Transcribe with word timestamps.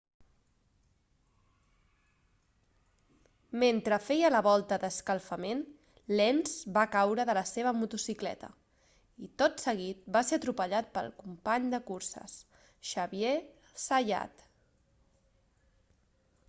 mentre 3.63 3.99
feia 4.05 4.31
la 4.35 4.39
volta 4.47 4.79
d'escalfament 4.83 5.61
lenz 6.21 6.55
va 6.77 6.85
caure 6.95 7.25
de 7.29 7.35
la 7.39 7.43
seva 7.49 7.73
motocicleta 7.81 8.49
i 9.27 9.29
tot 9.43 9.63
seguit 9.67 10.03
va 10.17 10.23
ser 10.31 10.39
atropellat 10.43 10.91
pel 10.97 11.13
company 11.23 11.67
de 11.75 11.81
curses 11.91 12.39
xavier 12.93 13.35
zayat 13.89 14.47